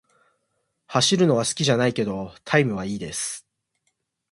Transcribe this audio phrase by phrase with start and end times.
[0.87, 3.45] 走るのは好きじゃないけど、タイムは良いです。